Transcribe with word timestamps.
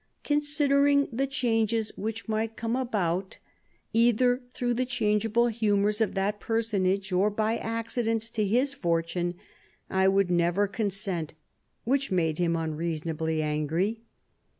"Considering 0.23 1.07
the 1.11 1.27
changes 1.27 1.91
which 1.95 2.27
might 2.27 2.55
come 2.57 2.75
about, 2.75 3.37
either 3.93 4.41
through 4.51 4.73
the 4.73 4.83
changeable 4.83 5.45
humours 5.49 6.01
of 6.01 6.15
that 6.15 6.39
personage 6.39 7.11
or 7.11 7.29
by 7.29 7.55
accidents 7.57 8.31
to 8.31 8.43
his 8.43 8.73
fortune, 8.73 9.35
I 9.91 10.07
would 10.07 10.31
never 10.31 10.67
consent, 10.67 11.35
which 11.83 12.09
made 12.09 12.39
him 12.39 12.55
unreasonably 12.55 13.43
angry." 13.43 14.01